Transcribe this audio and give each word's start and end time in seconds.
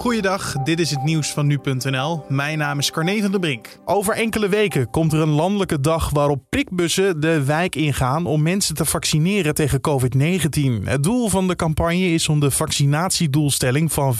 Goeiedag, 0.00 0.52
dit 0.52 0.80
is 0.80 0.90
het 0.90 1.02
nieuws 1.02 1.30
van 1.32 1.46
nu.nl. 1.46 2.24
Mijn 2.28 2.58
naam 2.58 2.78
is 2.78 2.90
Carne 2.90 3.20
van 3.20 3.30
der 3.30 3.40
Brink. 3.40 3.78
Over 3.84 4.14
enkele 4.14 4.48
weken 4.48 4.90
komt 4.90 5.12
er 5.12 5.20
een 5.20 5.28
landelijke 5.28 5.80
dag 5.80 6.10
waarop 6.10 6.42
prikbussen 6.48 7.20
de 7.20 7.44
wijk 7.44 7.76
ingaan 7.76 8.26
om 8.26 8.42
mensen 8.42 8.74
te 8.74 8.84
vaccineren 8.84 9.54
tegen 9.54 9.80
COVID-19. 9.80 10.84
Het 10.84 11.02
doel 11.02 11.28
van 11.28 11.48
de 11.48 11.56
campagne 11.56 12.12
is 12.12 12.28
om 12.28 12.40
de 12.40 12.50
vaccinatiedoelstelling 12.50 13.92
van 13.92 14.14
85% 14.14 14.18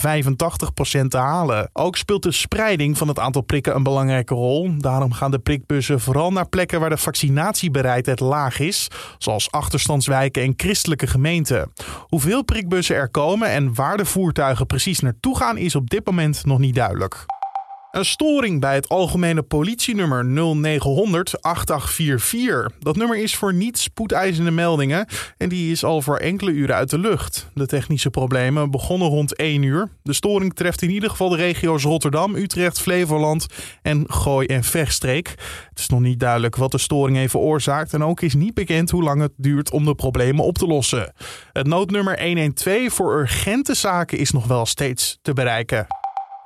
te 1.07 1.17
halen. 1.17 1.69
Ook 1.73 1.97
speelt 1.97 2.23
de 2.23 2.31
spreiding 2.31 2.97
van 2.97 3.07
het 3.07 3.19
aantal 3.19 3.41
prikken 3.41 3.75
een 3.75 3.83
belangrijke 3.83 4.33
rol. 4.33 4.77
Daarom 4.77 5.13
gaan 5.13 5.31
de 5.31 5.39
prikbussen 5.39 5.99
vooral 5.99 6.31
naar 6.31 6.49
plekken 6.49 6.79
waar 6.79 6.89
de 6.89 6.97
vaccinatiebereidheid 6.97 8.19
laag 8.19 8.59
is, 8.59 8.87
zoals 9.17 9.51
achterstandswijken 9.51 10.43
en 10.43 10.53
christelijke 10.57 11.07
gemeenten. 11.07 11.71
Hoeveel 12.07 12.43
prikbussen 12.43 12.95
er 12.95 13.09
komen 13.09 13.49
en 13.49 13.73
waar 13.73 13.97
de 13.97 14.05
voertuigen 14.05 14.65
precies 14.65 14.99
naartoe 14.99 15.37
gaan 15.37 15.57
is 15.57 15.69
op 15.75 15.89
dit 15.89 16.05
moment 16.05 16.45
nog 16.45 16.59
niet 16.59 16.75
duidelijk. 16.75 17.25
Een 17.91 18.05
storing 18.05 18.59
bij 18.59 18.75
het 18.75 18.89
algemene 18.89 19.41
politienummer 19.41 20.25
0900 20.25 21.41
8844. 21.41 22.77
Dat 22.79 22.95
nummer 22.95 23.17
is 23.17 23.35
voor 23.35 23.53
niet 23.53 23.77
spoedeisende 23.77 24.51
meldingen 24.51 25.05
en 25.37 25.49
die 25.49 25.71
is 25.71 25.83
al 25.83 26.01
voor 26.01 26.17
enkele 26.17 26.51
uren 26.51 26.75
uit 26.75 26.89
de 26.89 26.97
lucht. 26.97 27.49
De 27.53 27.65
technische 27.65 28.09
problemen 28.09 28.71
begonnen 28.71 29.07
rond 29.07 29.35
1 29.35 29.63
uur. 29.63 29.89
De 30.03 30.13
storing 30.13 30.53
treft 30.53 30.81
in 30.81 30.89
ieder 30.89 31.09
geval 31.09 31.29
de 31.29 31.35
regio's 31.35 31.83
Rotterdam, 31.83 32.35
Utrecht, 32.35 32.81
Flevoland 32.81 33.45
en 33.81 34.03
Gooi- 34.07 34.47
en 34.47 34.63
Vechtstreek. 34.63 35.27
Het 35.69 35.79
is 35.79 35.87
nog 35.87 35.99
niet 35.99 36.19
duidelijk 36.19 36.55
wat 36.55 36.71
de 36.71 36.77
storing 36.77 37.17
heeft 37.17 37.31
veroorzaakt 37.31 37.93
en 37.93 38.03
ook 38.03 38.21
is 38.21 38.33
niet 38.33 38.53
bekend 38.53 38.89
hoe 38.89 39.03
lang 39.03 39.21
het 39.21 39.33
duurt 39.37 39.71
om 39.71 39.85
de 39.85 39.95
problemen 39.95 40.43
op 40.43 40.57
te 40.57 40.67
lossen. 40.67 41.13
Het 41.53 41.67
noodnummer 41.67 42.21
112 42.21 42.93
voor 42.93 43.19
urgente 43.19 43.73
zaken 43.73 44.17
is 44.17 44.31
nog 44.31 44.47
wel 44.47 44.65
steeds 44.65 45.19
te 45.21 45.33
bereiken. 45.33 45.87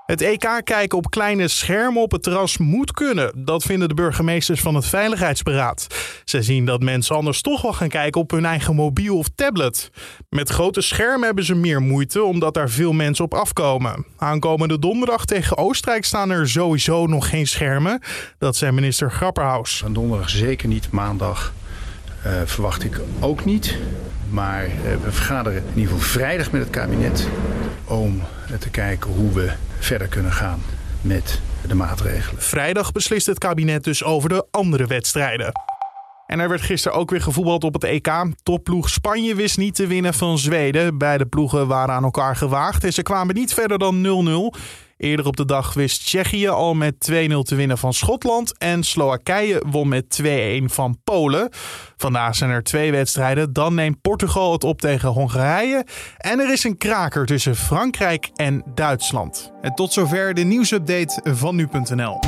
Het 0.05 0.21
EK 0.21 0.61
kijken 0.63 0.97
op 0.97 1.09
kleine 1.09 1.47
schermen 1.47 2.01
op 2.01 2.11
het 2.11 2.23
terras 2.23 2.57
moet 2.57 2.91
kunnen. 2.91 3.45
Dat 3.45 3.63
vinden 3.63 3.87
de 3.87 3.93
burgemeesters 3.93 4.61
van 4.61 4.75
het 4.75 4.85
Veiligheidsberaad. 4.85 5.87
Ze 6.25 6.41
zien 6.41 6.65
dat 6.65 6.81
mensen 6.81 7.15
anders 7.15 7.41
toch 7.41 7.61
wel 7.61 7.73
gaan 7.73 7.89
kijken 7.89 8.21
op 8.21 8.31
hun 8.31 8.45
eigen 8.45 8.75
mobiel 8.75 9.17
of 9.17 9.27
tablet. 9.35 9.89
Met 10.29 10.49
grote 10.49 10.81
schermen 10.81 11.25
hebben 11.25 11.43
ze 11.43 11.55
meer 11.55 11.81
moeite 11.81 12.23
omdat 12.23 12.53
daar 12.53 12.69
veel 12.69 12.93
mensen 12.93 13.25
op 13.25 13.33
afkomen. 13.33 14.05
Aankomende 14.17 14.79
donderdag 14.79 15.25
tegen 15.25 15.57
Oostenrijk 15.57 16.05
staan 16.05 16.29
er 16.29 16.49
sowieso 16.49 17.05
nog 17.05 17.29
geen 17.29 17.47
schermen. 17.47 18.01
Dat 18.37 18.55
zei 18.55 18.71
minister 18.71 19.11
Grapperhaus. 19.11 19.77
Van 19.77 19.93
donderdag 19.93 20.29
zeker 20.29 20.67
niet, 20.67 20.91
maandag 20.91 21.53
uh, 22.25 22.31
verwacht 22.45 22.83
ik 22.83 22.99
ook 23.19 23.45
niet. 23.45 23.77
Maar 24.29 24.65
uh, 24.65 24.73
we 25.03 25.11
vergaderen 25.11 25.63
in 25.73 25.79
ieder 25.79 25.93
geval 25.93 26.07
vrijdag 26.07 26.51
met 26.51 26.61
het 26.61 26.69
kabinet 26.69 27.27
om 27.85 28.21
te 28.59 28.69
kijken 28.69 29.11
hoe 29.11 29.33
we 29.33 29.51
verder 29.79 30.07
kunnen 30.07 30.31
gaan 30.31 30.61
met 31.01 31.41
de 31.67 31.75
maatregelen. 31.75 32.41
Vrijdag 32.41 32.91
beslist 32.91 33.25
het 33.25 33.37
kabinet 33.37 33.83
dus 33.83 34.03
over 34.03 34.29
de 34.29 34.47
andere 34.51 34.87
wedstrijden. 34.87 35.51
En 36.25 36.39
er 36.39 36.49
werd 36.49 36.61
gisteren 36.61 36.97
ook 36.97 37.09
weer 37.09 37.21
gevoetbald 37.21 37.63
op 37.63 37.73
het 37.73 37.83
EK. 37.83 38.09
Topploeg 38.43 38.89
Spanje 38.89 39.35
wist 39.35 39.57
niet 39.57 39.75
te 39.75 39.87
winnen 39.87 40.13
van 40.13 40.37
Zweden. 40.37 40.97
Beide 40.97 41.25
ploegen 41.25 41.67
waren 41.67 41.95
aan 41.95 42.03
elkaar 42.03 42.35
gewaagd 42.35 42.83
en 42.83 42.93
ze 42.93 43.01
kwamen 43.01 43.35
niet 43.35 43.53
verder 43.53 43.77
dan 43.77 44.53
0-0. 44.53 44.59
Eerder 44.97 45.25
op 45.25 45.37
de 45.37 45.45
dag 45.45 45.73
wist 45.73 46.05
Tsjechië 46.05 46.47
al 46.47 46.73
met 46.73 46.93
2-0 47.11 47.15
te 47.41 47.55
winnen 47.55 47.77
van 47.77 47.93
Schotland 47.93 48.57
en 48.57 48.83
Slowakije 48.83 49.63
won 49.69 49.87
met 49.87 50.21
2-1 50.21 50.25
van 50.65 50.97
Polen. 51.03 51.49
Vandaag 51.97 52.35
zijn 52.35 52.49
er 52.49 52.63
twee 52.63 52.91
wedstrijden. 52.91 53.53
Dan 53.53 53.73
neemt 53.73 54.01
Portugal 54.01 54.51
het 54.51 54.63
op 54.63 54.81
tegen 54.81 55.09
Hongarije. 55.09 55.85
En 56.17 56.39
er 56.39 56.51
is 56.51 56.63
een 56.63 56.77
kraker 56.77 57.25
tussen 57.25 57.55
Frankrijk 57.55 58.29
en 58.35 58.63
Duitsland. 58.73 59.51
En 59.61 59.73
tot 59.73 59.93
zover 59.93 60.33
de 60.33 60.43
nieuwsupdate 60.43 61.21
van 61.23 61.55
nu.nl. 61.55 62.19